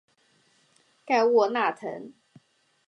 [1.05, 2.11] 盖沃纳滕。